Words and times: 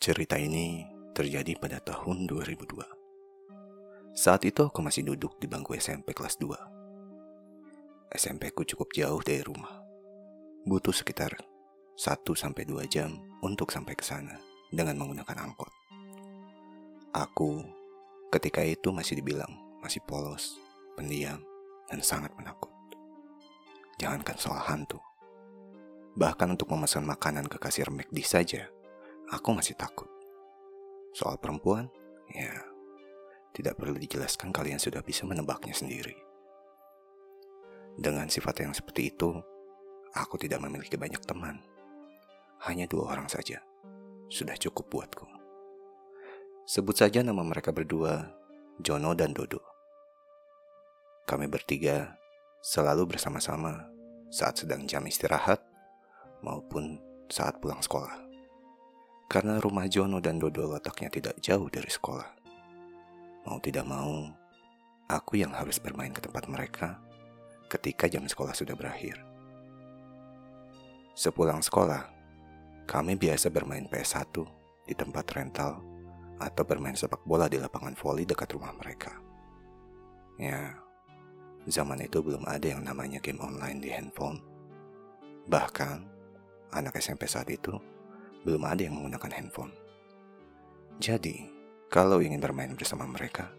Cerita 0.00 0.40
ini 0.40 0.88
terjadi 1.12 1.60
pada 1.60 1.76
tahun 1.76 2.24
2002. 2.24 4.16
Saat 4.16 4.48
itu 4.48 4.64
aku 4.64 4.80
masih 4.80 5.04
duduk 5.04 5.36
di 5.36 5.44
bangku 5.44 5.76
SMP 5.76 6.16
kelas 6.16 6.40
2. 6.40 8.08
SMP 8.16 8.48
ku 8.56 8.64
cukup 8.64 8.96
jauh 8.96 9.20
dari 9.20 9.44
rumah. 9.44 9.84
Butuh 10.64 10.96
sekitar 10.96 11.36
1-2 12.00 12.80
jam 12.88 13.12
untuk 13.44 13.68
sampai 13.68 13.92
ke 13.92 14.00
sana 14.00 14.40
dengan 14.72 14.96
menggunakan 14.96 15.36
angkot. 15.36 15.68
Aku 17.12 17.60
ketika 18.32 18.64
itu 18.64 18.96
masih 18.96 19.20
dibilang 19.20 19.52
masih 19.84 20.00
polos, 20.08 20.56
pendiam, 20.96 21.44
dan 21.92 22.00
sangat 22.00 22.32
menakut. 22.40 22.72
Jangankan 24.00 24.40
soal 24.40 24.64
hantu. 24.64 24.96
Bahkan 26.16 26.56
untuk 26.56 26.72
memesan 26.72 27.04
makanan 27.04 27.52
ke 27.52 27.60
kasir 27.60 27.92
McD 27.92 28.24
saja, 28.24 28.72
aku 29.30 29.54
masih 29.54 29.78
takut. 29.78 30.10
Soal 31.14 31.38
perempuan, 31.38 31.86
ya, 32.30 32.54
tidak 33.54 33.78
perlu 33.78 33.98
dijelaskan 33.98 34.54
kalian 34.54 34.78
sudah 34.78 35.02
bisa 35.02 35.26
menebaknya 35.26 35.74
sendiri. 35.74 36.14
Dengan 37.98 38.30
sifat 38.30 38.62
yang 38.62 38.74
seperti 38.74 39.10
itu, 39.10 39.30
aku 40.14 40.38
tidak 40.38 40.62
memiliki 40.62 40.94
banyak 40.94 41.22
teman. 41.26 41.58
Hanya 42.66 42.86
dua 42.86 43.16
orang 43.16 43.26
saja. 43.26 43.58
Sudah 44.30 44.54
cukup 44.54 44.86
buatku. 44.86 45.26
Sebut 46.70 46.94
saja 46.94 47.26
nama 47.26 47.42
mereka 47.42 47.74
berdua, 47.74 48.30
Jono 48.78 49.10
dan 49.18 49.34
Dodo. 49.34 49.58
Kami 51.26 51.50
bertiga 51.50 52.14
selalu 52.62 53.10
bersama-sama 53.10 53.90
saat 54.30 54.62
sedang 54.62 54.86
jam 54.86 55.02
istirahat 55.02 55.58
maupun 56.46 57.02
saat 57.26 57.58
pulang 57.58 57.82
sekolah. 57.82 58.29
Karena 59.30 59.62
rumah 59.62 59.86
Jono 59.86 60.18
dan 60.18 60.42
Dodo 60.42 60.74
letaknya 60.74 61.06
tidak 61.06 61.38
jauh 61.38 61.70
dari 61.70 61.86
sekolah. 61.86 62.26
Mau 63.46 63.62
tidak 63.62 63.86
mau, 63.86 64.26
aku 65.06 65.38
yang 65.38 65.54
harus 65.54 65.78
bermain 65.78 66.10
ke 66.10 66.18
tempat 66.18 66.50
mereka 66.50 66.98
ketika 67.70 68.10
jam 68.10 68.26
sekolah 68.26 68.50
sudah 68.50 68.74
berakhir. 68.74 69.22
Sepulang 71.14 71.62
sekolah, 71.62 72.10
kami 72.90 73.14
biasa 73.14 73.54
bermain 73.54 73.86
PS1 73.86 74.34
di 74.90 74.98
tempat 74.98 75.22
rental 75.30 75.78
atau 76.42 76.62
bermain 76.66 76.98
sepak 76.98 77.22
bola 77.22 77.46
di 77.46 77.62
lapangan 77.62 77.94
voli 77.94 78.26
dekat 78.26 78.50
rumah 78.50 78.74
mereka. 78.74 79.14
Ya, 80.42 80.74
zaman 81.70 82.02
itu 82.02 82.18
belum 82.18 82.42
ada 82.50 82.66
yang 82.66 82.82
namanya 82.82 83.22
game 83.22 83.38
online 83.38 83.78
di 83.78 83.94
handphone. 83.94 84.42
Bahkan, 85.46 85.98
anak 86.74 86.98
SMP 86.98 87.30
saat 87.30 87.46
itu 87.46 87.78
belum 88.44 88.62
ada 88.66 88.82
yang 88.86 88.96
menggunakan 88.96 89.32
handphone. 89.36 89.72
Jadi, 91.00 91.48
kalau 91.88 92.20
ingin 92.20 92.40
bermain 92.40 92.72
bersama 92.76 93.08
mereka, 93.08 93.50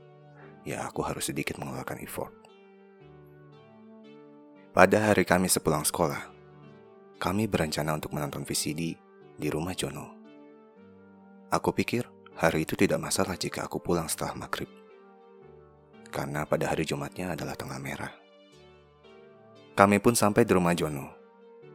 ya 0.65 0.85
aku 0.85 1.01
harus 1.01 1.29
sedikit 1.29 1.57
mengeluarkan 1.57 2.01
effort. 2.01 2.33
Pada 4.71 5.11
hari 5.11 5.27
kami 5.27 5.51
sepulang 5.51 5.83
sekolah, 5.83 6.31
kami 7.19 7.45
berencana 7.49 7.97
untuk 7.97 8.15
menonton 8.15 8.47
VCD 8.47 8.95
di 9.35 9.47
rumah 9.51 9.75
Jono. 9.75 10.15
Aku 11.51 11.75
pikir 11.75 12.07
hari 12.39 12.63
itu 12.63 12.79
tidak 12.79 13.03
masalah 13.03 13.35
jika 13.35 13.67
aku 13.67 13.83
pulang 13.83 14.07
setelah 14.07 14.47
maghrib 14.47 14.71
karena 16.11 16.43
pada 16.43 16.67
hari 16.67 16.83
Jumatnya 16.83 17.33
adalah 17.33 17.55
tanggal 17.55 17.79
merah. 17.79 18.11
Kami 19.71 19.97
pun 20.03 20.13
sampai 20.13 20.43
di 20.43 20.51
rumah 20.51 20.75
Jono. 20.75 21.07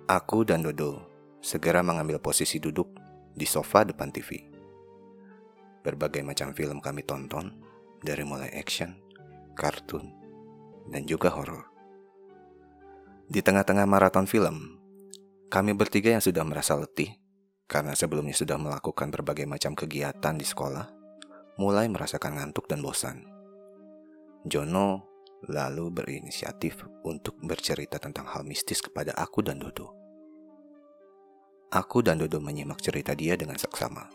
Aku 0.07 0.47
dan 0.47 0.63
Dodo 0.63 1.16
segera 1.47 1.79
mengambil 1.87 2.19
posisi 2.19 2.59
duduk 2.59 2.91
di 3.31 3.47
sofa 3.47 3.87
depan 3.87 4.11
TV. 4.11 4.43
Berbagai 5.87 6.27
macam 6.27 6.51
film 6.51 6.83
kami 6.83 7.07
tonton, 7.07 7.55
dari 8.03 8.27
mulai 8.27 8.51
action, 8.51 8.99
kartun, 9.55 10.11
dan 10.91 11.07
juga 11.07 11.31
horor. 11.31 11.71
Di 13.31 13.39
tengah-tengah 13.47 13.87
maraton 13.87 14.27
film, 14.27 14.83
kami 15.47 15.79
bertiga 15.79 16.11
yang 16.11 16.25
sudah 16.25 16.43
merasa 16.43 16.75
letih 16.75 17.15
karena 17.71 17.95
sebelumnya 17.95 18.35
sudah 18.35 18.59
melakukan 18.59 19.15
berbagai 19.15 19.47
macam 19.47 19.79
kegiatan 19.79 20.35
di 20.35 20.43
sekolah, 20.43 20.91
mulai 21.63 21.87
merasakan 21.87 22.43
ngantuk 22.43 22.67
dan 22.67 22.83
bosan. 22.83 23.23
Jono 24.43 25.07
lalu 25.47 25.95
berinisiatif 25.95 26.83
untuk 27.07 27.39
bercerita 27.39 28.03
tentang 28.03 28.27
hal 28.35 28.43
mistis 28.43 28.83
kepada 28.83 29.15
aku 29.15 29.47
dan 29.47 29.63
Dodo. 29.63 30.06
Aku 31.67 31.99
dan 31.99 32.23
Dodo 32.23 32.39
menyimak 32.39 32.79
cerita 32.79 33.11
dia 33.19 33.35
dengan 33.35 33.59
seksama. 33.59 34.07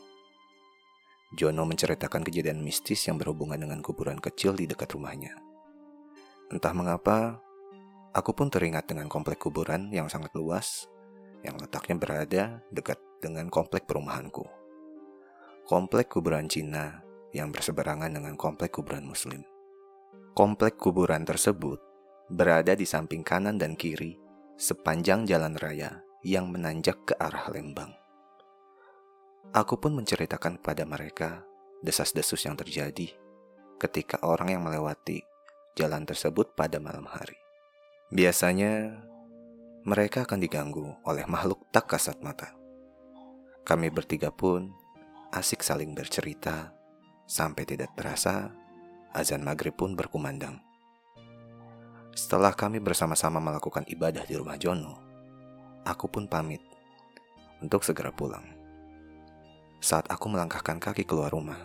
Jono 1.35 1.67
menceritakan 1.67 2.23
kejadian 2.23 2.63
mistis 2.63 3.03
yang 3.12 3.19
berhubungan 3.19 3.59
dengan 3.59 3.84
kuburan 3.84 4.23
kecil 4.23 4.56
di 4.56 4.63
dekat 4.67 4.95
rumahnya. 4.95 5.35
Entah 6.47 6.72
mengapa, 6.72 7.44
aku 8.16 8.31
pun 8.31 8.47
teringat 8.47 8.88
dengan 8.88 9.11
komplek 9.11 9.40
kuburan 9.44 9.91
yang 9.91 10.07
sangat 10.07 10.31
luas 10.31 10.88
yang 11.44 11.59
letaknya 11.59 11.95
berada 12.00 12.44
dekat 12.72 13.00
dengan 13.19 13.51
komplek 13.51 13.84
perumahanku. 13.84 14.47
Komplek 15.67 16.07
kuburan 16.07 16.47
Cina 16.47 17.03
yang 17.35 17.51
berseberangan 17.51 18.16
dengan 18.16 18.40
komplek 18.40 18.75
kuburan 18.79 19.07
Muslim. 19.07 19.44
Komplek 20.31 20.79
kuburan 20.79 21.28
tersebut 21.28 21.84
berada 22.31 22.79
di 22.79 22.88
samping 22.88 23.28
kanan 23.28 23.59
dan 23.59 23.75
kiri 23.75 24.16
sepanjang 24.56 25.28
jalan 25.28 25.56
raya 25.59 26.00
yang 26.22 26.50
menanjak 26.50 26.98
ke 27.06 27.14
arah 27.18 27.50
Lembang. 27.50 27.94
Aku 29.52 29.82
pun 29.82 29.98
menceritakan 29.98 30.62
kepada 30.62 30.86
mereka 30.86 31.42
desas-desus 31.82 32.46
yang 32.46 32.54
terjadi 32.54 33.09
ketika 33.82 34.22
orang 34.22 34.54
yang 34.54 34.62
melewati 34.62 35.26
jalan 35.74 36.06
tersebut 36.06 36.54
pada 36.54 36.78
malam 36.78 37.09
hari. 37.09 37.34
Biasanya, 38.14 39.02
mereka 39.82 40.30
akan 40.30 40.38
diganggu 40.38 40.94
oleh 41.09 41.26
makhluk 41.26 41.66
tak 41.74 41.90
kasat 41.90 42.22
mata. 42.22 42.53
Kami 43.66 43.90
bertiga 43.90 44.30
pun 44.30 44.70
asik 45.34 45.66
saling 45.66 45.98
bercerita 45.98 46.70
sampai 47.26 47.66
tidak 47.66 47.98
terasa 47.98 48.53
azan 49.09 49.42
maghrib 49.42 49.74
pun 49.74 49.98
berkumandang. 49.98 50.62
Setelah 52.14 52.53
kami 52.53 52.78
bersama-sama 52.78 53.40
melakukan 53.42 53.88
ibadah 53.88 54.28
di 54.28 54.36
rumah 54.36 54.59
Jono, 54.59 55.10
aku 55.86 56.06
pun 56.08 56.30
pamit 56.30 56.62
untuk 57.62 57.86
segera 57.86 58.14
pulang. 58.14 58.44
Saat 59.81 60.09
aku 60.14 60.30
melangkahkan 60.30 60.78
kaki 60.78 61.06
keluar 61.06 61.34
rumah, 61.34 61.58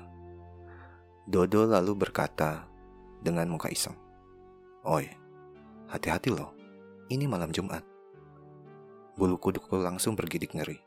Dodo 1.26 1.66
lalu 1.66 1.92
berkata 1.98 2.64
dengan 3.18 3.50
muka 3.50 3.66
iseng, 3.68 3.98
Oi, 4.86 5.10
hati-hati 5.90 6.30
loh, 6.30 6.54
ini 7.10 7.26
malam 7.26 7.50
Jumat. 7.50 7.82
Bulu 9.18 9.36
kudukku 9.36 9.74
langsung 9.82 10.14
bergidik 10.14 10.54
ngeri. 10.54 10.78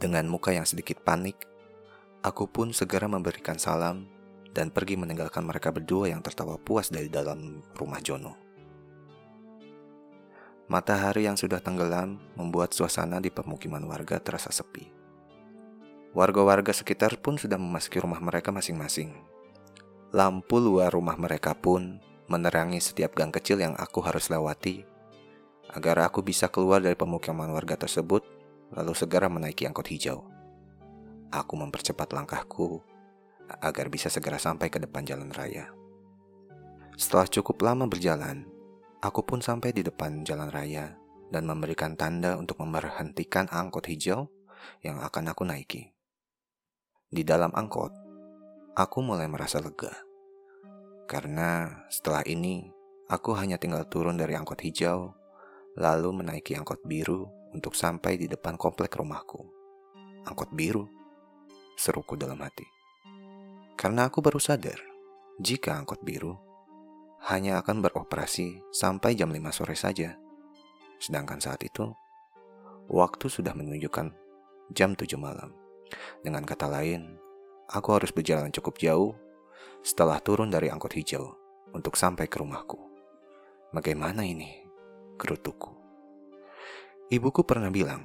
Dengan 0.00 0.30
muka 0.30 0.54
yang 0.54 0.64
sedikit 0.64 1.04
panik, 1.04 1.44
aku 2.24 2.48
pun 2.48 2.72
segera 2.72 3.04
memberikan 3.10 3.60
salam 3.60 4.08
dan 4.56 4.72
pergi 4.72 4.96
meninggalkan 4.96 5.44
mereka 5.44 5.74
berdua 5.74 6.08
yang 6.08 6.24
tertawa 6.24 6.56
puas 6.56 6.88
dari 6.88 7.12
dalam 7.12 7.60
rumah 7.76 8.00
Jono. 8.00 8.47
Matahari 10.68 11.24
yang 11.24 11.40
sudah 11.40 11.64
tenggelam 11.64 12.20
membuat 12.36 12.76
suasana 12.76 13.24
di 13.24 13.32
pemukiman 13.32 13.80
warga 13.88 14.20
terasa 14.20 14.52
sepi. 14.52 14.84
Warga-warga 16.12 16.76
sekitar 16.76 17.16
pun 17.24 17.40
sudah 17.40 17.56
memasuki 17.56 17.96
rumah 17.96 18.20
mereka 18.20 18.52
masing-masing. 18.52 19.16
Lampu 20.12 20.60
luar 20.60 20.92
rumah 20.92 21.16
mereka 21.16 21.56
pun 21.56 21.96
menerangi 22.28 22.84
setiap 22.84 23.16
gang 23.16 23.32
kecil 23.32 23.64
yang 23.64 23.72
aku 23.80 24.04
harus 24.04 24.28
lewati 24.28 24.84
agar 25.72 26.04
aku 26.04 26.20
bisa 26.20 26.52
keluar 26.52 26.84
dari 26.84 26.96
pemukiman 26.96 27.48
warga 27.48 27.76
tersebut 27.76 28.24
lalu 28.76 28.92
segera 28.92 29.32
menaiki 29.32 29.64
angkot 29.64 29.88
hijau. 29.88 30.24
Aku 31.32 31.56
mempercepat 31.56 32.12
langkahku 32.12 32.84
agar 33.48 33.88
bisa 33.88 34.12
segera 34.12 34.36
sampai 34.36 34.68
ke 34.68 34.76
depan 34.76 35.08
jalan 35.08 35.32
raya. 35.32 35.72
Setelah 36.96 37.28
cukup 37.28 37.56
lama 37.64 37.88
berjalan, 37.88 38.57
aku 38.98 39.22
pun 39.22 39.38
sampai 39.38 39.70
di 39.70 39.86
depan 39.86 40.26
jalan 40.26 40.50
raya 40.50 40.98
dan 41.30 41.46
memberikan 41.46 41.94
tanda 41.94 42.34
untuk 42.34 42.58
memberhentikan 42.58 43.46
angkot 43.52 43.86
hijau 43.86 44.26
yang 44.82 44.98
akan 44.98 45.30
aku 45.30 45.42
naiki. 45.46 45.94
Di 47.08 47.22
dalam 47.24 47.54
angkot, 47.54 47.94
aku 48.74 48.98
mulai 49.00 49.30
merasa 49.30 49.62
lega. 49.62 49.92
Karena 51.08 51.84
setelah 51.88 52.20
ini, 52.28 52.68
aku 53.08 53.32
hanya 53.32 53.56
tinggal 53.56 53.88
turun 53.88 54.20
dari 54.20 54.36
angkot 54.36 54.60
hijau, 54.60 55.14
lalu 55.78 56.10
menaiki 56.12 56.52
angkot 56.58 56.84
biru 56.84 57.30
untuk 57.54 57.72
sampai 57.72 58.20
di 58.20 58.26
depan 58.28 58.60
komplek 58.60 58.92
rumahku. 58.98 59.40
Angkot 60.28 60.52
biru, 60.52 60.84
seruku 61.78 62.18
dalam 62.18 62.36
hati. 62.44 62.66
Karena 63.78 64.10
aku 64.10 64.20
baru 64.20 64.42
sadar, 64.42 64.76
jika 65.40 65.78
angkot 65.78 66.02
biru 66.02 66.47
hanya 67.26 67.58
akan 67.58 67.82
beroperasi 67.82 68.62
sampai 68.70 69.18
jam 69.18 69.34
5 69.34 69.42
sore 69.50 69.74
saja. 69.74 70.14
Sedangkan 71.02 71.42
saat 71.42 71.62
itu, 71.66 71.90
waktu 72.86 73.26
sudah 73.26 73.54
menunjukkan 73.58 74.14
jam 74.74 74.94
7 74.94 75.18
malam 75.18 75.54
Dengan 76.20 76.44
kata 76.44 76.68
lain, 76.68 77.16
aku 77.72 77.88
harus 77.96 78.12
berjalan 78.12 78.52
cukup 78.52 78.76
jauh 78.76 79.16
setelah 79.80 80.20
turun 80.20 80.52
dari 80.52 80.68
angkot 80.68 80.92
hijau 80.92 81.32
untuk 81.72 81.96
sampai 81.96 82.28
ke 82.28 82.36
rumahku. 82.36 82.76
Bagaimana 83.72 84.20
ini? 84.20 84.64
Gerutuku. 85.16 85.72
Ibuku 87.08 87.40
pernah 87.48 87.72
bilang, 87.72 88.04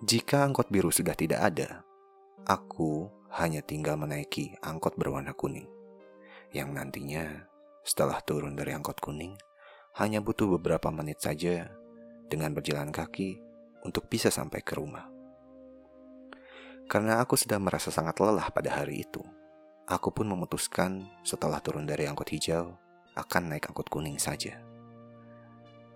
jika 0.00 0.40
angkot 0.40 0.72
biru 0.72 0.88
sudah 0.88 1.12
tidak 1.12 1.52
ada, 1.52 1.84
aku 2.48 3.12
hanya 3.36 3.60
tinggal 3.60 4.00
menaiki 4.00 4.56
angkot 4.64 4.96
berwarna 4.96 5.36
kuning. 5.36 5.68
Yang 6.48 6.68
nantinya, 6.72 7.24
setelah 7.86 8.20
turun 8.22 8.54
dari 8.54 8.74
angkot 8.74 8.98
kuning, 9.02 9.34
hanya 9.98 10.22
butuh 10.22 10.46
beberapa 10.58 10.90
menit 10.94 11.18
saja 11.18 11.70
dengan 12.30 12.54
berjalan 12.54 12.92
kaki 12.92 13.40
untuk 13.82 14.06
bisa 14.06 14.30
sampai 14.30 14.62
ke 14.62 14.78
rumah. 14.78 15.08
Karena 16.88 17.20
aku 17.20 17.36
sudah 17.36 17.60
merasa 17.60 17.92
sangat 17.92 18.16
lelah 18.16 18.48
pada 18.48 18.72
hari 18.72 19.04
itu, 19.04 19.20
aku 19.84 20.08
pun 20.08 20.24
memutuskan 20.24 21.04
setelah 21.20 21.60
turun 21.60 21.84
dari 21.84 22.08
angkot 22.08 22.32
hijau 22.32 22.76
akan 23.12 23.52
naik 23.52 23.68
angkot 23.68 23.92
kuning 23.92 24.16
saja. 24.16 24.56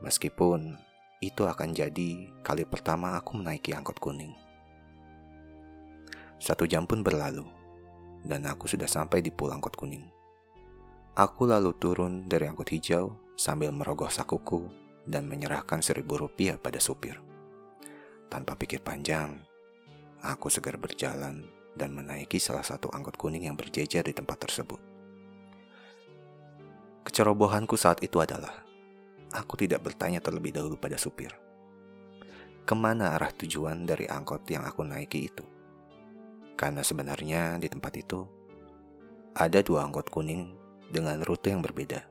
Meskipun 0.02 0.76
itu 1.22 1.46
akan 1.46 1.70
jadi 1.70 2.28
kali 2.42 2.66
pertama 2.66 3.14
aku 3.14 3.38
menaiki 3.38 3.72
angkot 3.72 4.02
kuning. 4.02 4.34
Satu 6.42 6.66
jam 6.66 6.82
pun 6.90 7.06
berlalu, 7.06 7.46
dan 8.26 8.42
aku 8.50 8.66
sudah 8.66 8.90
sampai 8.90 9.22
di 9.22 9.30
pulang 9.30 9.62
angkot 9.62 9.78
kuning. 9.78 10.21
Aku 11.12 11.44
lalu 11.44 11.76
turun 11.76 12.24
dari 12.24 12.48
angkot 12.48 12.72
hijau 12.72 13.12
sambil 13.36 13.68
merogoh 13.68 14.08
sakuku 14.08 14.64
dan 15.04 15.28
menyerahkan 15.28 15.84
seribu 15.84 16.16
rupiah 16.16 16.56
pada 16.56 16.80
supir. 16.80 17.20
Tanpa 18.32 18.56
pikir 18.56 18.80
panjang, 18.80 19.36
Aku 20.22 20.46
segera 20.48 20.78
berjalan 20.78 21.42
dan 21.74 21.90
menaiki 21.92 22.38
salah 22.38 22.62
satu 22.62 22.86
angkot 22.94 23.18
kuning 23.18 23.50
yang 23.50 23.58
berjejer 23.58 24.06
di 24.06 24.14
tempat 24.14 24.46
tersebut. 24.46 24.78
Kecerobohanku 27.02 27.74
saat 27.74 27.98
itu 28.00 28.22
adalah, 28.22 28.62
aku 29.34 29.58
tidak 29.58 29.82
bertanya 29.82 30.22
terlebih 30.22 30.54
dahulu 30.54 30.78
pada 30.78 30.94
supir. 30.94 31.34
Ke 32.62 32.72
mana 32.78 33.18
arah 33.18 33.34
tujuan 33.34 33.82
dari 33.82 34.06
angkot 34.06 34.46
yang 34.46 34.62
aku 34.62 34.86
naiki 34.86 35.26
itu? 35.26 35.42
Karena 36.54 36.86
sebenarnya 36.86 37.58
di 37.58 37.66
tempat 37.66 37.92
itu, 37.98 38.22
ada 39.34 39.58
dua 39.58 39.90
angkot 39.90 40.06
kuning 40.06 40.61
dengan 40.92 41.24
rute 41.24 41.48
yang 41.48 41.64
berbeda. 41.64 42.04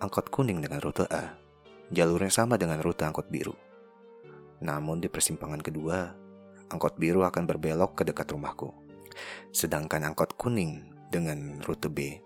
Angkot 0.00 0.32
kuning 0.32 0.64
dengan 0.64 0.80
rute 0.80 1.04
A, 1.12 1.36
jalurnya 1.92 2.32
sama 2.32 2.56
dengan 2.56 2.80
rute 2.80 3.04
angkot 3.04 3.28
biru. 3.28 3.52
Namun 4.64 5.04
di 5.04 5.12
persimpangan 5.12 5.60
kedua, 5.60 6.16
angkot 6.72 6.96
biru 6.96 7.22
akan 7.28 7.44
berbelok 7.44 8.00
ke 8.00 8.02
dekat 8.08 8.32
rumahku. 8.32 8.72
Sedangkan 9.52 10.08
angkot 10.08 10.34
kuning 10.40 10.88
dengan 11.12 11.60
rute 11.64 11.92
B 11.92 12.20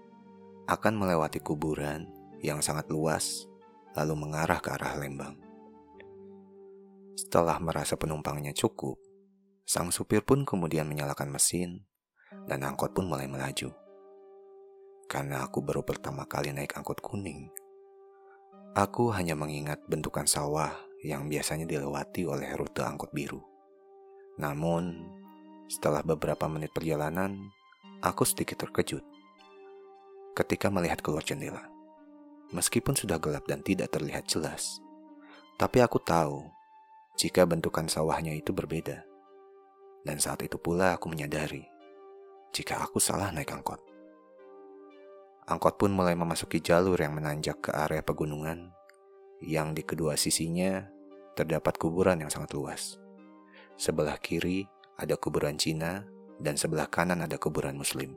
akan 0.71 0.95
melewati 1.03 1.43
kuburan 1.43 2.07
yang 2.41 2.63
sangat 2.63 2.87
luas 2.89 3.51
lalu 3.99 4.15
mengarah 4.15 4.63
ke 4.63 4.71
arah 4.71 4.95
Lembang. 4.95 5.35
Setelah 7.19 7.59
merasa 7.59 7.99
penumpangnya 7.99 8.55
cukup, 8.55 8.97
sang 9.67 9.91
supir 9.91 10.23
pun 10.23 10.47
kemudian 10.47 10.87
menyalakan 10.87 11.31
mesin 11.31 11.85
dan 12.47 12.63
angkot 12.63 12.95
pun 12.95 13.11
mulai 13.11 13.27
melaju. 13.27 13.75
Karena 15.11 15.43
aku 15.43 15.59
baru 15.59 15.83
pertama 15.83 16.23
kali 16.23 16.55
naik 16.55 16.79
angkot 16.79 17.03
kuning, 17.03 17.51
aku 18.79 19.11
hanya 19.11 19.35
mengingat 19.35 19.83
bentukan 19.91 20.23
sawah 20.31 20.71
yang 21.03 21.27
biasanya 21.27 21.67
dilewati 21.67 22.31
oleh 22.31 22.47
rute 22.55 22.87
angkot 22.87 23.11
biru. 23.11 23.43
Namun, 24.39 25.03
setelah 25.67 26.07
beberapa 26.07 26.47
menit 26.47 26.71
perjalanan, 26.71 27.43
aku 28.07 28.23
sedikit 28.23 28.63
terkejut 28.63 29.03
ketika 30.39 30.71
melihat 30.71 31.03
keluar 31.03 31.27
jendela. 31.27 31.67
Meskipun 32.55 32.95
sudah 32.95 33.19
gelap 33.19 33.51
dan 33.51 33.67
tidak 33.67 33.91
terlihat 33.91 34.31
jelas, 34.31 34.79
tapi 35.59 35.83
aku 35.83 35.99
tahu 35.99 36.47
jika 37.19 37.43
bentukan 37.51 37.91
sawahnya 37.91 38.31
itu 38.39 38.55
berbeda. 38.55 39.03
Dan 40.07 40.23
saat 40.23 40.47
itu 40.47 40.55
pula 40.55 40.95
aku 40.95 41.11
menyadari 41.11 41.67
jika 42.55 42.79
aku 42.79 43.03
salah 43.03 43.35
naik 43.35 43.51
angkot. 43.51 43.90
Angkot 45.51 45.83
pun 45.83 45.91
mulai 45.91 46.15
memasuki 46.15 46.63
jalur 46.63 46.95
yang 46.95 47.11
menanjak 47.19 47.59
ke 47.59 47.71
area 47.75 48.07
pegunungan 48.07 48.71
yang 49.43 49.75
di 49.75 49.83
kedua 49.83 50.15
sisinya 50.15 50.87
terdapat 51.35 51.75
kuburan 51.75 52.23
yang 52.23 52.31
sangat 52.31 52.55
luas. 52.55 53.03
Sebelah 53.75 54.15
kiri 54.23 54.71
ada 54.95 55.19
kuburan 55.19 55.59
Cina 55.59 56.07
dan 56.39 56.55
sebelah 56.55 56.87
kanan 56.87 57.27
ada 57.27 57.35
kuburan 57.35 57.75
Muslim. 57.75 58.15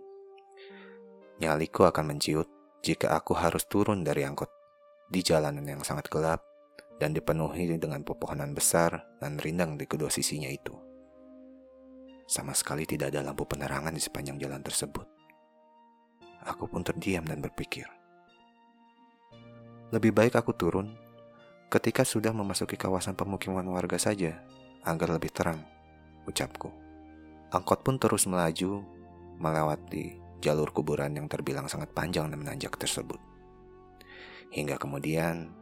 Nyaliku 1.41 1.89
akan 1.89 2.13
menciut 2.13 2.45
jika 2.85 3.17
aku 3.17 3.33
harus 3.33 3.65
turun 3.65 4.05
dari 4.05 4.29
angkot 4.29 4.53
di 5.09 5.25
jalanan 5.25 5.65
yang 5.65 5.81
sangat 5.81 6.13
gelap 6.13 6.45
dan 7.01 7.17
dipenuhi 7.17 7.81
dengan 7.81 8.05
pepohonan 8.05 8.53
besar 8.53 9.09
dan 9.17 9.41
rindang 9.41 9.73
di 9.81 9.89
kedua 9.89 10.13
sisinya 10.13 10.53
itu. 10.53 10.77
Sama 12.29 12.53
sekali 12.53 12.85
tidak 12.85 13.09
ada 13.09 13.25
lampu 13.25 13.49
penerangan 13.49 13.95
di 13.95 14.01
sepanjang 14.03 14.37
jalan 14.37 14.61
tersebut. 14.61 15.12
Aku 16.43 16.67
pun 16.67 16.83
terdiam 16.83 17.23
dan 17.23 17.39
berpikir. 17.39 17.87
Lebih 19.95 20.11
baik 20.11 20.35
aku 20.35 20.51
turun 20.51 20.91
ketika 21.71 22.03
sudah 22.03 22.35
memasuki 22.35 22.75
kawasan 22.75 23.15
pemukiman 23.15 23.63
warga 23.71 23.95
saja 23.95 24.43
agar 24.83 25.15
lebih 25.15 25.31
terang, 25.31 25.63
ucapku. 26.27 26.73
Angkot 27.53 27.85
pun 27.85 27.95
terus 28.01 28.27
melaju 28.27 28.83
melewati 29.39 30.19
jalur 30.43 30.73
kuburan 30.75 31.15
yang 31.15 31.31
terbilang 31.31 31.71
sangat 31.71 31.93
panjang 31.95 32.27
dan 32.27 32.41
menanjak 32.41 32.75
tersebut. 32.75 33.21
Hingga 34.51 34.75
kemudian 34.75 35.53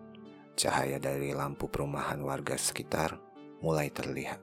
cahaya 0.58 0.98
dari 0.98 1.36
lampu 1.36 1.70
perumahan 1.70 2.18
warga 2.26 2.58
sekitar 2.58 3.20
mulai 3.62 3.94
terlihat. 3.94 4.42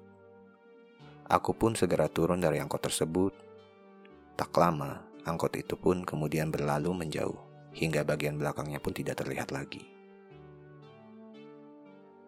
Aku 1.28 1.52
pun 1.52 1.74
segera 1.74 2.08
turun 2.08 2.40
dari 2.40 2.62
angkot 2.62 2.80
tersebut. 2.80 3.34
Tak 4.38 4.54
lama, 4.54 5.07
angkot 5.28 5.52
itu 5.60 5.76
pun 5.76 6.08
kemudian 6.08 6.48
berlalu 6.48 7.04
menjauh, 7.04 7.36
hingga 7.76 8.02
bagian 8.02 8.40
belakangnya 8.40 8.80
pun 8.80 8.96
tidak 8.96 9.20
terlihat 9.20 9.52
lagi. 9.52 9.84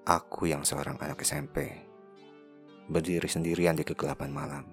Aku 0.05 0.45
yang 0.45 0.63
seorang 0.63 1.01
anak 1.01 1.25
SMP 1.25 1.71
berdiri 2.91 3.31
sendirian 3.31 3.79
di 3.79 3.87
kegelapan 3.87 4.29
malam. 4.29 4.65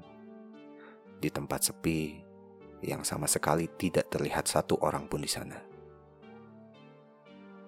Di 1.18 1.30
tempat 1.30 1.70
sepi 1.72 2.18
yang 2.82 3.02
sama 3.06 3.30
sekali 3.30 3.69
tidak 3.78 4.10
terlihat 4.10 4.46
satu 4.46 4.78
orang 4.81 5.06
pun 5.06 5.22
di 5.22 5.30
sana. 5.30 5.57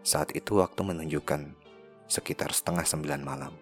Saat 0.01 0.33
itu 0.33 0.57
waktu 0.57 0.81
menunjukkan 0.81 1.53
sekitar 2.09 2.49
setengah 2.49 2.85
sembilan 2.87 3.21
malam. 3.21 3.53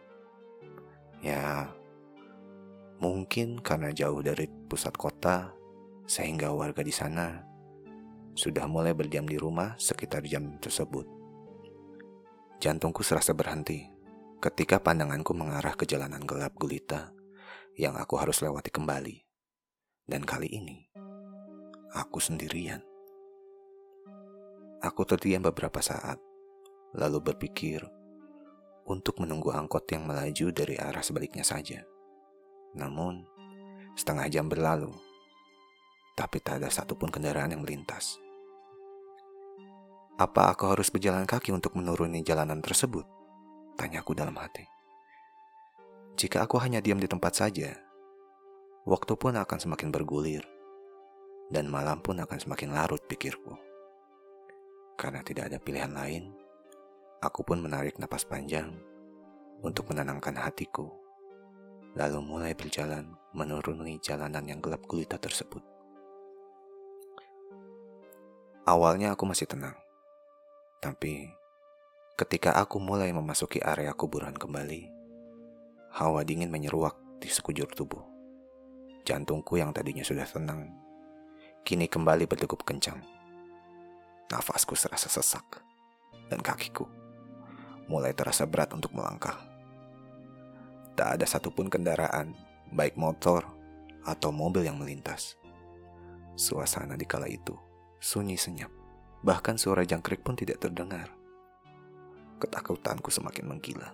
Ya, 1.19 1.67
mungkin 3.03 3.59
karena 3.59 3.91
jauh 3.91 4.23
dari 4.23 4.47
pusat 4.47 4.95
kota, 4.95 5.56
sehingga 6.07 6.55
warga 6.55 6.81
di 6.81 6.95
sana 6.95 7.43
sudah 8.33 8.63
mulai 8.65 8.95
berdiam 8.95 9.27
di 9.27 9.35
rumah 9.35 9.75
sekitar 9.75 10.23
jam 10.23 10.55
tersebut. 10.57 11.03
Jantungku 12.57 13.03
serasa 13.05 13.35
berhenti 13.35 13.85
ketika 14.41 14.79
pandanganku 14.79 15.35
mengarah 15.35 15.75
ke 15.75 15.83
jalanan 15.83 16.23
gelap 16.23 16.55
gulita 16.55 17.11
yang 17.77 17.93
aku 17.99 18.17
harus 18.17 18.41
lewati 18.41 18.73
kembali. 18.73 19.21
Dan 20.07 20.23
kali 20.23 20.47
ini, 20.47 20.87
aku 21.91 22.23
sendirian. 22.23 22.79
Aku 24.79 25.03
terdiam 25.03 25.43
beberapa 25.43 25.83
saat, 25.83 26.15
lalu 26.95 27.19
berpikir 27.19 27.83
untuk 28.87 29.19
menunggu 29.19 29.51
angkot 29.51 29.83
yang 29.91 30.07
melaju 30.07 30.55
dari 30.55 30.79
arah 30.79 31.03
sebaliknya 31.03 31.43
saja. 31.43 31.83
Namun, 32.71 33.27
setengah 33.99 34.31
jam 34.31 34.47
berlalu, 34.47 34.95
tapi 36.17 36.41
tak 36.41 36.65
ada 36.65 36.73
satupun 36.73 37.13
kendaraan 37.13 37.53
yang 37.53 37.61
melintas. 37.61 38.17
Apa 40.17 40.49
aku 40.49 40.65
harus 40.65 40.89
berjalan 40.89 41.29
kaki 41.29 41.53
untuk 41.53 41.77
menuruni 41.77 42.25
jalanan 42.25 42.57
tersebut? 42.57 43.05
Tanyaku 43.77 44.17
dalam 44.17 44.33
hati. 44.33 44.65
Jika 46.17 46.41
aku 46.41 46.57
hanya 46.57 46.81
diam 46.81 46.97
di 46.97 47.05
tempat 47.05 47.37
saja, 47.37 47.77
waktu 48.89 49.13
pun 49.13 49.37
akan 49.37 49.59
semakin 49.61 49.93
bergulir, 49.93 50.41
dan 51.53 51.69
malam 51.69 52.01
pun 52.01 52.17
akan 52.17 52.41
semakin 52.41 52.73
larut 52.73 53.05
pikirku. 53.05 53.53
Karena 54.97 55.21
tidak 55.21 55.53
ada 55.53 55.61
pilihan 55.61 55.93
lain, 55.93 56.33
aku 57.21 57.45
pun 57.45 57.61
menarik 57.61 58.01
napas 58.01 58.25
panjang 58.25 58.73
untuk 59.61 59.93
menenangkan 59.93 60.33
hatiku, 60.41 60.89
lalu 61.93 62.17
mulai 62.25 62.57
berjalan 62.57 63.13
menuruni 63.37 64.01
jalanan 64.01 64.49
yang 64.49 64.57
gelap 64.57 64.81
gulita 64.89 65.21
tersebut. 65.21 65.76
Awalnya 68.67 69.15
aku 69.15 69.23
masih 69.23 69.47
tenang, 69.47 69.79
tapi 70.83 71.31
Ketika 72.17 72.57
aku 72.57 72.81
mulai 72.81 73.13
memasuki 73.13 73.61
area 73.61 73.93
kuburan 73.93 74.33
kembali, 74.33 74.89
hawa 75.93 76.25
dingin 76.25 76.49
menyeruak 76.49 76.97
di 77.21 77.29
sekujur 77.29 77.69
tubuh. 77.77 78.01
Jantungku 79.05 79.53
yang 79.61 79.69
tadinya 79.69 80.01
sudah 80.01 80.25
tenang, 80.25 80.65
kini 81.61 81.85
kembali 81.85 82.25
berdegup 82.25 82.65
kencang. 82.65 83.05
Nafasku 84.33 84.73
serasa 84.73 85.13
sesak, 85.13 85.61
dan 86.33 86.41
kakiku 86.41 86.89
mulai 87.85 88.17
terasa 88.17 88.49
berat 88.49 88.73
untuk 88.73 88.97
melangkah. 88.97 89.45
Tak 90.97 91.21
ada 91.21 91.25
satupun 91.29 91.69
kendaraan, 91.69 92.33
baik 92.73 92.97
motor 92.97 93.45
atau 94.09 94.33
mobil 94.33 94.65
yang 94.65 94.81
melintas. 94.81 95.37
Suasana 96.33 96.97
di 96.97 97.05
kala 97.05 97.29
itu 97.29 97.66
sunyi 97.97 98.37
senyap, 98.37 98.69
bahkan 99.25 99.57
suara 99.57 99.81
jangkrik 99.81 100.21
pun 100.21 100.37
tidak 100.37 100.61
terdengar. 100.61 101.09
Ketakutanku 102.37 103.09
semakin 103.09 103.45
menggila 103.49 103.89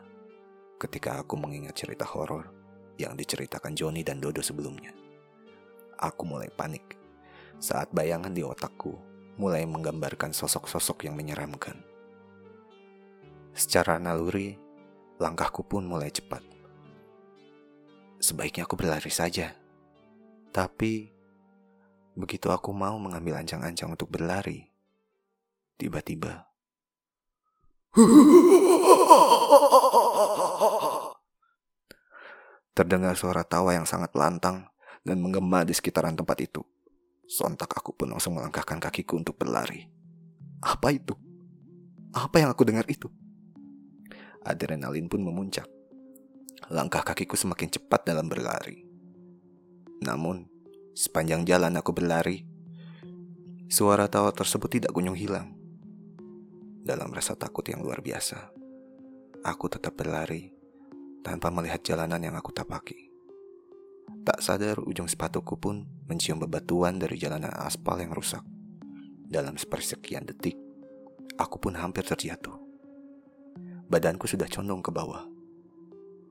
ketika 0.76 1.24
aku 1.24 1.40
mengingat 1.40 1.80
cerita 1.80 2.04
horor 2.04 2.52
yang 3.00 3.16
diceritakan 3.16 3.72
Joni 3.72 4.04
dan 4.04 4.20
Dodo 4.20 4.44
sebelumnya. 4.44 4.92
Aku 5.96 6.28
mulai 6.28 6.52
panik 6.52 7.00
saat 7.64 7.88
bayangan 7.96 8.36
di 8.36 8.44
otakku 8.44 9.00
mulai 9.40 9.64
menggambarkan 9.64 10.36
sosok-sosok 10.36 11.08
yang 11.08 11.16
menyeramkan. 11.16 11.80
Secara 13.54 14.02
naluri, 14.02 14.58
langkahku 15.22 15.64
pun 15.64 15.86
mulai 15.86 16.12
cepat. 16.12 16.42
Sebaiknya 18.20 18.66
aku 18.66 18.76
berlari 18.76 19.14
saja. 19.14 19.54
Tapi, 20.52 21.13
begitu 22.14 22.50
aku 22.50 22.74
mau 22.74 22.98
mengambil 23.02 23.42
ancang-ancang 23.42 23.94
untuk 23.94 24.10
berlari, 24.10 24.70
tiba-tiba 25.78 26.54
Terdengar 32.74 33.14
suara 33.14 33.46
tawa 33.46 33.78
yang 33.78 33.86
sangat 33.86 34.18
lantang 34.18 34.66
dan 35.06 35.22
menggema 35.22 35.62
di 35.62 35.78
sekitaran 35.78 36.18
tempat 36.18 36.42
itu. 36.42 36.66
Sontak 37.30 37.70
aku 37.70 37.94
pun 37.94 38.10
langsung 38.10 38.34
melangkahkan 38.34 38.82
kakiku 38.82 39.22
untuk 39.22 39.38
berlari. 39.38 39.86
Apa 40.66 40.90
itu? 40.90 41.14
Apa 42.18 42.42
yang 42.42 42.50
aku 42.50 42.66
dengar 42.66 42.90
itu? 42.90 43.14
Adrenalin 44.42 45.06
pun 45.06 45.22
memuncak. 45.22 45.70
Langkah 46.74 47.06
kakiku 47.06 47.38
semakin 47.38 47.70
cepat 47.78 48.10
dalam 48.10 48.26
berlari. 48.26 48.90
Namun, 50.02 50.50
sepanjang 50.94 51.42
jalan 51.50 51.74
aku 51.74 51.90
berlari, 51.90 52.46
suara 53.66 54.06
tawa 54.06 54.30
tersebut 54.30 54.70
tidak 54.80 54.94
kunjung 54.94 55.18
hilang. 55.18 55.58
Dalam 56.86 57.10
rasa 57.10 57.34
takut 57.34 57.66
yang 57.66 57.82
luar 57.82 58.06
biasa, 58.06 58.54
aku 59.42 59.66
tetap 59.74 59.98
berlari 59.98 60.54
tanpa 61.26 61.50
melihat 61.50 61.82
jalanan 61.82 62.22
yang 62.22 62.36
aku 62.38 62.54
tapaki. 62.54 63.10
Tak 64.24 64.40
sadar 64.40 64.80
ujung 64.86 65.10
sepatuku 65.10 65.58
pun 65.58 65.84
mencium 66.06 66.38
bebatuan 66.38 67.02
dari 67.02 67.18
jalanan 67.18 67.52
aspal 67.58 67.98
yang 67.98 68.14
rusak. 68.14 68.46
Dalam 69.26 69.58
sepersekian 69.58 70.30
detik, 70.30 70.56
aku 71.42 71.58
pun 71.58 71.74
hampir 71.74 72.06
terjatuh. 72.06 72.54
Badanku 73.90 74.30
sudah 74.30 74.46
condong 74.46 74.86
ke 74.86 74.94
bawah. 74.94 75.26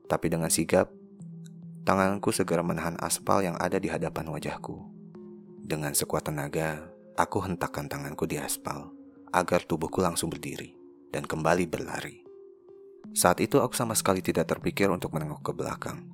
Tapi 0.07 0.31
dengan 0.31 0.47
sigap, 0.47 0.89
tanganku 1.83 2.31
segera 2.31 2.63
menahan 2.63 2.95
aspal 3.03 3.43
yang 3.43 3.59
ada 3.59 3.75
di 3.79 3.91
hadapan 3.91 4.31
wajahku. 4.31 4.79
Dengan 5.63 5.91
sekuat 5.91 6.31
tenaga, 6.31 6.87
aku 7.19 7.43
hentakkan 7.43 7.91
tanganku 7.91 8.23
di 8.23 8.39
aspal 8.39 8.91
agar 9.35 9.63
tubuhku 9.67 9.99
langsung 9.99 10.31
berdiri 10.31 10.75
dan 11.11 11.27
kembali 11.27 11.67
berlari. 11.67 12.23
Saat 13.11 13.43
itu 13.43 13.59
aku 13.59 13.75
sama 13.75 13.93
sekali 13.93 14.23
tidak 14.23 14.49
terpikir 14.49 14.87
untuk 14.89 15.11
menengok 15.13 15.43
ke 15.43 15.51
belakang. 15.51 16.07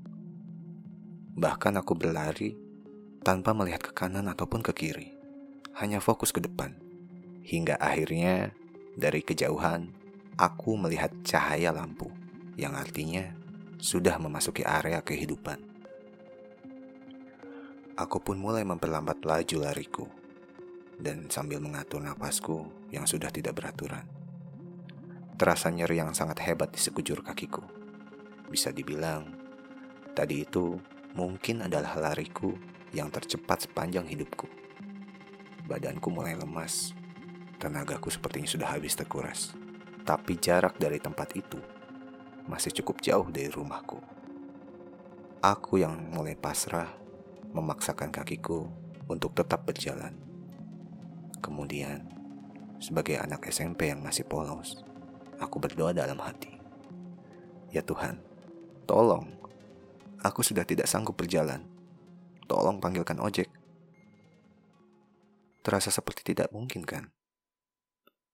Bahkan 1.39 1.73
aku 1.79 1.93
berlari 1.95 2.57
tanpa 3.23 3.55
melihat 3.55 3.79
ke 3.85 3.91
kanan 3.93 4.27
ataupun 4.27 4.59
ke 4.65 4.73
kiri. 4.75 5.15
Hanya 5.77 6.03
fokus 6.03 6.35
ke 6.35 6.43
depan. 6.43 6.75
Hingga 7.45 7.79
akhirnya 7.79 8.51
dari 8.99 9.23
kejauhan 9.23 9.95
aku 10.35 10.75
melihat 10.75 11.13
cahaya 11.23 11.71
lampu 11.71 12.11
yang 12.59 12.75
artinya 12.75 13.38
sudah 13.79 14.19
memasuki 14.19 14.59
area 14.67 14.99
kehidupan. 14.99 15.55
Aku 17.95 18.19
pun 18.19 18.35
mulai 18.35 18.67
memperlambat 18.67 19.23
laju 19.23 19.57
lariku 19.63 20.05
dan 20.99 21.31
sambil 21.31 21.63
mengatur 21.63 22.03
napasku 22.03 22.67
yang 22.91 23.07
sudah 23.07 23.31
tidak 23.31 23.55
beraturan. 23.55 24.03
Terasa 25.39 25.71
nyeri 25.71 26.03
yang 26.03 26.11
sangat 26.11 26.43
hebat 26.43 26.75
di 26.75 26.79
sekujur 26.79 27.23
kakiku. 27.23 27.63
Bisa 28.51 28.75
dibilang, 28.75 29.31
tadi 30.11 30.43
itu 30.43 30.75
mungkin 31.15 31.63
adalah 31.63 31.95
lariku 31.95 32.51
yang 32.91 33.07
tercepat 33.07 33.63
sepanjang 33.63 34.03
hidupku. 34.11 34.51
Badanku 35.71 36.11
mulai 36.11 36.35
lemas. 36.35 36.91
Tenagaku 37.63 38.11
sepertinya 38.11 38.47
sudah 38.51 38.75
habis 38.75 38.99
terkuras. 38.99 39.55
Tapi 40.03 40.35
jarak 40.35 40.75
dari 40.75 40.99
tempat 40.99 41.31
itu 41.39 41.78
masih 42.49 42.73
cukup 42.81 43.05
jauh 43.05 43.29
dari 43.29 43.53
rumahku. 43.53 44.01
Aku 45.39 45.77
yang 45.77 45.95
mulai 46.09 46.33
pasrah 46.33 46.89
memaksakan 47.53 48.09
kakiku 48.09 48.65
untuk 49.05 49.37
tetap 49.37 49.69
berjalan. 49.69 50.17
Kemudian, 51.39 52.09
sebagai 52.81 53.21
anak 53.21 53.47
SMP 53.47 53.93
yang 53.93 54.03
masih 54.03 54.27
polos, 54.27 54.83
Aku 55.39 55.55
berdoa 55.55 55.95
dalam 55.95 56.19
hati. 56.19 56.51
Ya 57.71 57.79
Tuhan, 57.79 58.19
tolong. 58.83 59.23
Aku 60.19 60.43
sudah 60.43 60.67
tidak 60.67 60.83
sanggup 60.91 61.15
berjalan. 61.15 61.63
Tolong 62.51 62.83
panggilkan 62.83 63.23
ojek. 63.23 63.47
Terasa 65.63 65.95
seperti 65.95 66.35
tidak 66.35 66.51
mungkin 66.51 66.83
kan? 66.83 67.15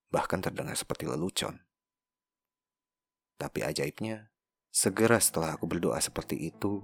Bahkan 0.09 0.49
terdengar 0.49 0.73
seperti 0.73 1.05
lelucon. 1.05 1.61
Tapi 3.35 3.63
ajaibnya, 3.67 4.31
segera 4.71 5.19
setelah 5.19 5.59
aku 5.59 5.67
berdoa 5.67 5.99
seperti 5.99 6.39
itu, 6.39 6.83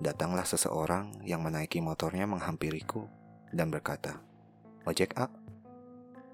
datanglah 0.00 0.44
seseorang 0.44 1.24
yang 1.24 1.40
menaiki 1.40 1.80
motornya 1.80 2.28
menghampiriku 2.28 3.08
dan 3.52 3.72
berkata, 3.72 4.20
Ojek 4.84 5.16
A, 5.16 5.32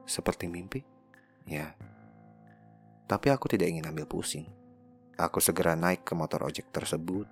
seperti 0.05 0.51
mimpi? 0.51 0.83
Ya, 1.47 1.75
tapi 3.13 3.29
aku 3.29 3.45
tidak 3.45 3.69
ingin 3.69 3.85
ambil 3.85 4.09
pusing. 4.09 4.49
Aku 5.21 5.37
segera 5.37 5.77
naik 5.77 6.01
ke 6.01 6.17
motor 6.17 6.49
ojek 6.49 6.73
tersebut 6.73 7.29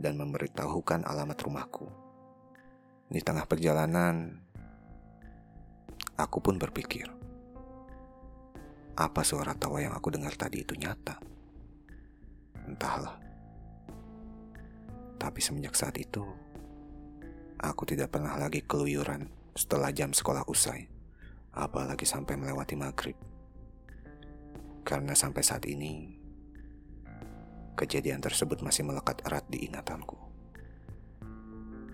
dan 0.00 0.16
memberitahukan 0.16 1.04
alamat 1.04 1.36
rumahku. 1.44 1.84
Di 3.12 3.20
tengah 3.20 3.44
perjalanan, 3.44 4.40
aku 6.16 6.40
pun 6.40 6.56
berpikir, 6.56 7.04
apa 8.96 9.20
suara 9.20 9.52
tawa 9.52 9.84
yang 9.84 9.92
aku 9.92 10.08
dengar 10.08 10.32
tadi 10.40 10.64
itu 10.64 10.72
nyata? 10.72 11.20
Entahlah. 12.70 13.18
Tapi 15.18 15.42
semenjak 15.42 15.74
saat 15.74 15.98
itu, 15.98 16.22
aku 17.58 17.82
tidak 17.82 18.14
pernah 18.14 18.38
lagi 18.38 18.62
keluyuran 18.62 19.26
setelah 19.58 19.90
jam 19.90 20.14
sekolah 20.14 20.46
usai, 20.46 20.86
apalagi 21.50 22.06
sampai 22.06 22.38
melewati 22.38 22.78
maghrib. 22.78 23.18
Karena 24.86 25.18
sampai 25.18 25.42
saat 25.42 25.66
ini, 25.66 26.14
kejadian 27.74 28.22
tersebut 28.22 28.62
masih 28.62 28.86
melekat 28.86 29.18
erat 29.26 29.44
di 29.50 29.66
ingatanku. 29.66 30.16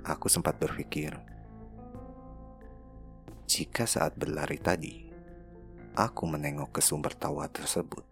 Aku 0.07 0.31
sempat 0.31 0.61
berpikir, 0.61 1.17
jika 3.49 3.89
saat 3.89 4.15
berlari 4.15 4.61
tadi, 4.61 4.95
aku 5.99 6.23
menengok 6.31 6.79
ke 6.79 6.81
sumber 6.85 7.17
tawa 7.17 7.51
tersebut, 7.51 8.07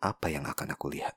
apa 0.00 0.26
yang 0.30 0.44
akan 0.46 0.72
aku 0.76 0.92
lihat? 0.92 1.16